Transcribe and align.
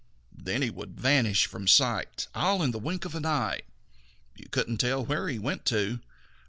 Then 0.35 0.63
he 0.63 0.71
would 0.71 0.99
vanish 0.99 1.45
from 1.45 1.67
sight 1.67 2.25
all 2.33 2.63
in 2.63 2.71
the 2.71 2.79
wink 2.79 3.05
of 3.05 3.13
an 3.13 3.23
eye. 3.23 3.61
You 4.35 4.49
couldn't 4.49 4.77
tell 4.79 5.05
where 5.05 5.27
he 5.29 5.37
went 5.37 5.63
to. 5.65 5.99